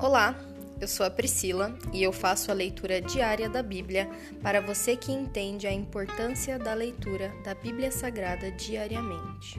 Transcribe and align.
Olá, 0.00 0.32
eu 0.80 0.86
sou 0.86 1.04
a 1.04 1.10
Priscila 1.10 1.76
e 1.92 2.04
eu 2.04 2.12
faço 2.12 2.52
a 2.52 2.54
leitura 2.54 3.00
diária 3.00 3.50
da 3.50 3.64
Bíblia 3.64 4.08
para 4.40 4.60
você 4.60 4.96
que 4.96 5.10
entende 5.10 5.66
a 5.66 5.72
importância 5.72 6.56
da 6.56 6.72
leitura 6.72 7.32
da 7.42 7.52
Bíblia 7.52 7.90
Sagrada 7.90 8.48
diariamente. 8.52 9.58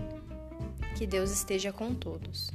Que 0.97 1.05
Deus 1.05 1.29
esteja 1.29 1.73
com 1.73 1.93
todos. 1.93 2.49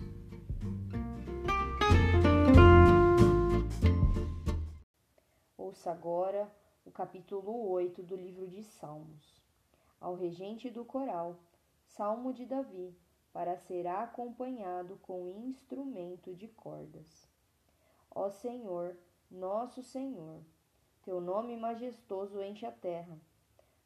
Ouça 5.58 5.90
agora 5.90 6.50
o 6.86 6.90
capítulo 6.90 7.68
8 7.68 8.02
do 8.02 8.16
livro 8.16 8.48
de 8.48 8.62
Salmos. 8.62 9.42
Ao 10.00 10.14
regente 10.14 10.70
do 10.70 10.86
coral, 10.86 11.38
Salmo 11.84 12.32
de 12.32 12.46
Davi, 12.46 12.96
para 13.30 13.58
ser 13.58 13.86
acompanhado 13.86 14.98
com 15.02 15.28
instrumento 15.28 16.34
de 16.34 16.48
cordas. 16.48 17.33
Ó 18.16 18.30
Senhor, 18.30 18.96
nosso 19.28 19.82
Senhor, 19.82 20.40
teu 21.02 21.20
nome 21.20 21.56
majestoso 21.56 22.40
enche 22.40 22.64
a 22.64 22.70
terra. 22.70 23.18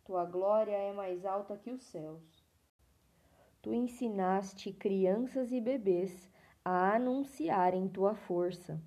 Tua 0.04 0.26
glória 0.26 0.76
é 0.76 0.92
mais 0.92 1.24
alta 1.24 1.56
que 1.56 1.70
os 1.70 1.82
céus. 1.84 2.46
Tu 3.62 3.72
ensinaste 3.72 4.70
crianças 4.70 5.50
e 5.50 5.62
bebês 5.62 6.30
a 6.62 6.94
anunciarem 6.96 7.88
tua 7.88 8.14
força. 8.14 8.78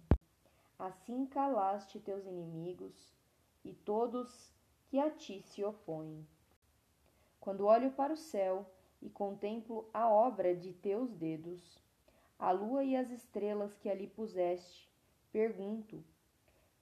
Assim 0.78 1.26
calaste 1.26 2.00
teus 2.00 2.24
inimigos 2.28 3.12
e 3.66 3.74
todos 3.74 4.54
que 4.90 5.00
a 5.00 5.10
ti 5.10 5.42
se 5.42 5.64
opõem. 5.64 6.24
Quando 7.40 7.66
olho 7.66 7.92
para 7.94 8.14
o 8.14 8.18
céu 8.18 8.72
e 9.02 9.10
contemplo 9.10 9.90
a 9.92 10.08
obra 10.08 10.56
de 10.56 10.72
teus 10.72 11.12
dedos, 11.16 11.82
a 12.38 12.52
lua 12.52 12.84
e 12.84 12.96
as 12.96 13.10
estrelas 13.10 13.76
que 13.80 13.90
ali 13.90 14.06
puseste, 14.06 14.91
Pergunto: 15.32 16.04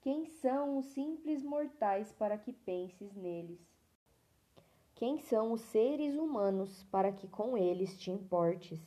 quem 0.02 0.26
são 0.26 0.80
os 0.80 0.86
simples 0.88 1.44
mortais 1.44 2.12
para 2.14 2.36
que 2.36 2.52
penses 2.52 3.14
neles? 3.14 3.60
Quem 4.96 5.20
são 5.20 5.52
os 5.52 5.62
seres 5.62 6.16
humanos 6.16 6.84
para 6.86 7.12
que 7.12 7.28
com 7.28 7.56
eles 7.56 7.96
te 8.00 8.10
importes? 8.10 8.80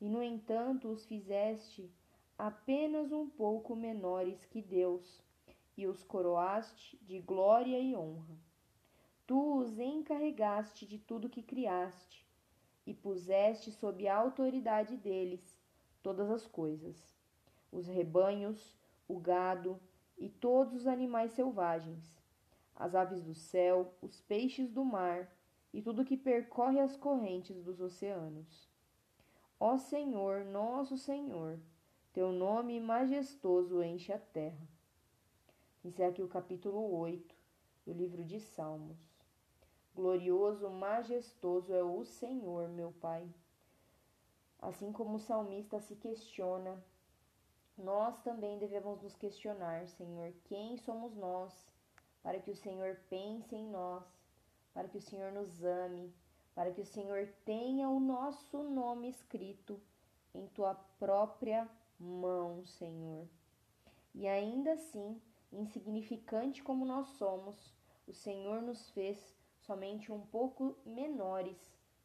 E 0.00 0.08
no 0.08 0.22
entanto 0.22 0.86
os 0.86 1.04
fizeste 1.04 1.90
apenas 2.38 3.10
um 3.10 3.28
pouco 3.28 3.74
menores 3.74 4.44
que 4.44 4.62
Deus, 4.62 5.20
e 5.76 5.88
os 5.88 6.04
coroaste 6.04 6.96
de 7.02 7.20
glória 7.20 7.80
e 7.80 7.96
honra. 7.96 8.38
Tu 9.26 9.56
os 9.56 9.80
encarregaste 9.80 10.86
de 10.86 11.00
tudo 11.00 11.28
que 11.28 11.42
criaste, 11.42 12.24
e 12.86 12.94
puseste 12.94 13.72
sob 13.72 14.06
a 14.06 14.16
autoridade 14.16 14.96
deles 14.96 15.58
todas 16.02 16.30
as 16.30 16.46
coisas 16.46 17.14
os 17.74 17.88
rebanhos, 17.88 18.76
o 19.08 19.18
gado 19.18 19.80
e 20.16 20.28
todos 20.28 20.72
os 20.74 20.86
animais 20.86 21.32
selvagens, 21.32 22.16
as 22.76 22.94
aves 22.94 23.20
do 23.20 23.34
céu, 23.34 23.92
os 24.00 24.20
peixes 24.20 24.70
do 24.70 24.84
mar 24.84 25.28
e 25.72 25.82
tudo 25.82 26.04
que 26.04 26.16
percorre 26.16 26.78
as 26.78 26.96
correntes 26.96 27.62
dos 27.64 27.80
oceanos. 27.80 28.70
Ó 29.58 29.76
Senhor, 29.76 30.44
nosso 30.44 30.96
Senhor, 30.96 31.58
teu 32.12 32.30
nome 32.30 32.78
majestoso 32.78 33.82
enche 33.82 34.12
a 34.12 34.18
terra. 34.18 34.68
Encerra 35.84 36.10
aqui 36.10 36.22
o 36.22 36.28
capítulo 36.28 36.96
8 36.96 37.34
do 37.84 37.92
livro 37.92 38.24
de 38.24 38.38
Salmos. 38.38 38.98
Glorioso, 39.94 40.70
majestoso 40.70 41.72
é 41.72 41.82
o 41.82 42.04
Senhor, 42.04 42.68
meu 42.68 42.92
Pai. 42.92 43.28
Assim 44.60 44.92
como 44.92 45.16
o 45.16 45.20
salmista 45.20 45.80
se 45.80 45.94
questiona 45.96 46.82
nós 47.76 48.20
também 48.22 48.58
devemos 48.58 49.02
nos 49.02 49.16
questionar, 49.16 49.86
Senhor, 49.88 50.32
quem 50.44 50.76
somos 50.76 51.14
nós, 51.16 51.52
para 52.22 52.38
que 52.38 52.50
o 52.50 52.56
Senhor 52.56 53.00
pense 53.10 53.54
em 53.54 53.68
nós, 53.68 54.04
para 54.72 54.88
que 54.88 54.98
o 54.98 55.02
Senhor 55.02 55.32
nos 55.32 55.64
ame, 55.64 56.14
para 56.54 56.72
que 56.72 56.80
o 56.80 56.86
Senhor 56.86 57.28
tenha 57.44 57.88
o 57.88 57.98
nosso 57.98 58.62
nome 58.62 59.08
escrito 59.08 59.80
em 60.32 60.46
tua 60.48 60.74
própria 60.98 61.68
mão, 61.98 62.64
Senhor. 62.64 63.26
E 64.14 64.28
ainda 64.28 64.72
assim, 64.72 65.20
insignificante 65.52 66.62
como 66.62 66.84
nós 66.84 67.08
somos, 67.18 67.74
o 68.06 68.12
Senhor 68.12 68.62
nos 68.62 68.90
fez 68.90 69.34
somente 69.58 70.12
um 70.12 70.20
pouco 70.20 70.76
menores 70.84 71.56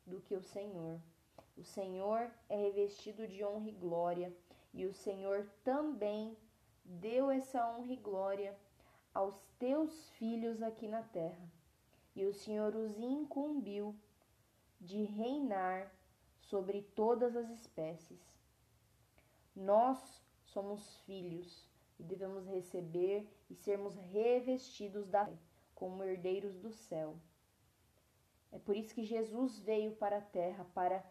do 0.06 0.20
que 0.22 0.36
o 0.36 0.42
Senhor. 0.42 1.00
O 1.56 1.64
Senhor 1.64 2.32
é 2.48 2.56
revestido 2.56 3.28
de 3.28 3.44
honra 3.44 3.70
e 3.70 3.74
glória 3.74 4.36
e 4.74 4.86
o 4.86 4.94
Senhor 4.94 5.50
também 5.64 6.38
deu 6.84 7.30
essa 7.30 7.66
honra 7.72 7.94
e 7.94 7.98
glória 7.98 8.58
aos 9.14 9.42
teus 9.58 10.10
filhos 10.12 10.62
aqui 10.62 10.88
na 10.88 11.04
terra. 11.04 11.52
E 12.16 12.26
o 12.26 12.34
Senhor 12.34 12.76
os 12.76 12.98
incumbiu 13.00 13.96
de 14.80 15.04
reinar 15.04 15.92
sobre 16.42 16.82
todas 16.96 17.36
as 17.36 17.50
espécies. 17.50 18.20
Nós 19.56 20.24
somos 20.44 20.98
filhos 21.02 21.70
e 22.00 22.04
devemos 22.04 22.46
receber 22.48 23.28
e 23.50 23.56
sermos 23.56 23.96
revestidos 23.96 25.08
da 25.08 25.26
fé 25.26 25.50
como 25.80 26.04
herdeiros 26.04 26.58
do 26.58 26.72
céu. 26.72 27.16
É 28.52 28.60
por 28.60 28.76
isso 28.76 28.94
que 28.94 29.06
Jesus 29.06 29.60
veio 29.60 29.94
para 29.96 30.18
a 30.18 30.22
terra 30.22 30.66
para 30.74 31.04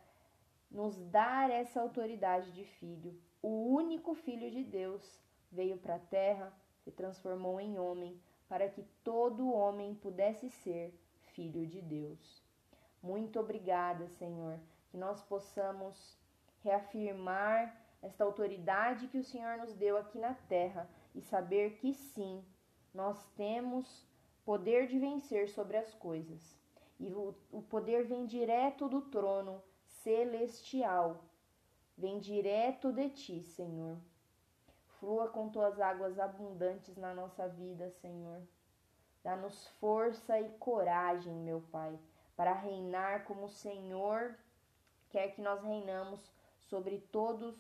nos 0.71 0.99
dar 1.11 1.51
essa 1.51 1.81
autoridade 1.81 2.53
de 2.53 2.65
filho 2.65 3.19
o 3.43 3.73
único 3.73 4.15
Filho 4.15 4.51
de 4.51 4.65
Deus 4.65 5.21
veio 5.51 5.79
para 5.79 5.95
a 5.95 6.01
terra, 6.01 6.53
se 6.83 6.91
transformou 6.91 7.61
em 7.61 7.79
homem, 7.79 8.21
para 8.49 8.69
que 8.69 8.83
todo 9.05 9.53
homem 9.53 9.95
pudesse 9.95 10.51
ser 10.51 10.93
filho 11.35 11.67
de 11.67 11.81
Deus. 11.81 12.43
Muito 13.01 13.39
obrigada, 13.39 14.09
Senhor, 14.09 14.59
que 14.91 14.97
nós 14.97 15.23
possamos 15.23 16.19
reafirmar 16.65 17.77
esta 18.03 18.25
autoridade 18.25 19.07
que 19.07 19.19
o 19.19 19.25
Senhor 19.25 19.57
nos 19.59 19.75
deu 19.75 19.97
aqui 19.97 20.19
na 20.19 20.35
terra 20.35 20.89
e 21.15 21.21
saber 21.21 21.77
que 21.77 21.95
sim, 21.95 22.45
nós 22.93 23.25
temos 23.37 24.05
poder 24.45 24.89
de 24.89 24.99
vencer 24.99 25.49
sobre 25.49 25.77
as 25.77 25.95
coisas. 25.95 26.59
E 26.99 27.13
o, 27.13 27.35
o 27.53 27.63
poder 27.63 28.05
vem 28.05 28.27
direto 28.27 28.89
do 28.89 29.03
trono 29.03 29.63
celestial 30.09 31.23
vem 31.95 32.19
direto 32.19 32.91
de 32.91 33.11
ti, 33.11 33.43
Senhor. 33.43 33.99
Flua 34.99 35.29
com 35.29 35.51
tuas 35.51 35.79
águas 35.79 36.19
abundantes 36.19 36.97
na 36.97 37.13
nossa 37.13 37.47
vida, 37.47 37.91
Senhor. 37.91 38.41
Dá-nos 39.23 39.67
força 39.81 40.41
e 40.41 40.49
coragem, 40.59 41.35
meu 41.35 41.61
Pai, 41.71 41.99
para 42.35 42.55
reinar 42.55 43.27
como 43.27 43.45
o 43.45 43.51
Senhor 43.51 44.35
quer 45.11 45.35
que 45.35 45.43
nós 45.43 45.63
reinamos 45.63 46.33
sobre 46.61 47.01
todos, 47.13 47.55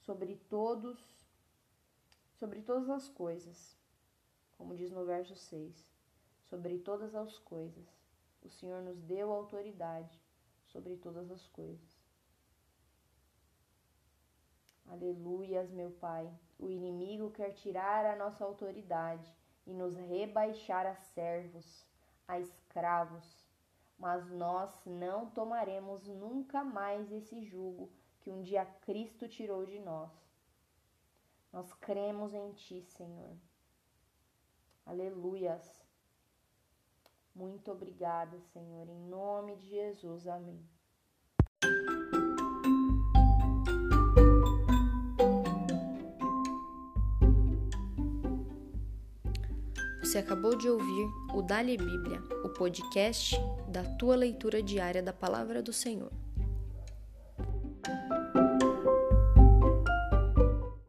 sobre 0.00 0.34
todos, 0.48 0.98
sobre 2.34 2.60
todas 2.60 2.90
as 2.90 3.08
coisas. 3.08 3.78
Como 4.58 4.74
diz 4.74 4.90
no 4.90 5.04
verso 5.04 5.36
6, 5.36 5.86
sobre 6.50 6.78
todas 6.78 7.14
as 7.14 7.38
coisas. 7.38 8.02
O 8.42 8.48
Senhor 8.48 8.82
nos 8.82 9.00
deu 9.02 9.32
autoridade 9.32 10.20
sobre 10.66 10.96
todas 10.96 11.30
as 11.30 11.46
coisas. 11.48 12.02
Aleluias, 14.86 15.70
meu 15.70 15.90
Pai. 15.92 16.30
O 16.58 16.68
inimigo 16.68 17.30
quer 17.30 17.52
tirar 17.52 18.04
a 18.04 18.16
nossa 18.16 18.44
autoridade 18.44 19.32
e 19.66 19.72
nos 19.72 19.96
rebaixar 19.96 20.86
a 20.86 20.94
servos, 20.94 21.86
a 22.26 22.38
escravos, 22.38 23.46
mas 23.98 24.28
nós 24.30 24.70
não 24.84 25.30
tomaremos 25.30 26.06
nunca 26.08 26.64
mais 26.64 27.10
esse 27.12 27.42
jugo 27.44 27.90
que 28.20 28.30
um 28.30 28.42
dia 28.42 28.64
Cristo 28.82 29.28
tirou 29.28 29.64
de 29.64 29.78
nós. 29.78 30.10
Nós 31.52 31.72
cremos 31.74 32.34
em 32.34 32.52
Ti, 32.52 32.82
Senhor. 32.82 33.36
Aleluias. 34.84 35.81
Muito 37.34 37.72
obrigada, 37.72 38.38
Senhor, 38.52 38.88
em 38.88 39.08
nome 39.08 39.56
de 39.56 39.68
Jesus. 39.68 40.26
Amém. 40.26 40.62
Você 50.02 50.18
acabou 50.18 50.54
de 50.54 50.68
ouvir 50.68 51.06
o 51.34 51.40
Dali 51.40 51.78
Bíblia, 51.78 52.22
o 52.44 52.50
podcast 52.50 53.34
da 53.66 53.82
tua 53.96 54.14
leitura 54.14 54.62
diária 54.62 55.02
da 55.02 55.12
palavra 55.12 55.62
do 55.62 55.72
Senhor. 55.72 56.12